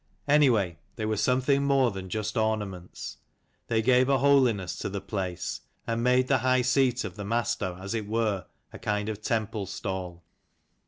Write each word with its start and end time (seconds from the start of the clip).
Anyway 0.27 0.79
they 0.95 1.05
were 1.05 1.15
something 1.15 1.63
more 1.63 1.91
than 1.91 2.09
just 2.09 2.35
ornaments; 2.35 3.17
they 3.67 3.83
gave 3.83 4.09
a 4.09 4.17
holiness 4.17 4.75
to 4.75 4.89
the 4.89 4.99
place, 4.99 5.61
and 5.85 6.01
made 6.03 6.27
the 6.27 6.39
high 6.39 6.63
seat 6.63 7.03
of 7.03 7.15
the 7.17 7.23
master 7.23 7.77
as 7.79 7.93
it 7.93 8.07
were 8.07 8.47
a 8.73 8.79
kind 8.79 9.09
of 9.09 9.21
temple 9.21 9.67
stall. 9.67 10.23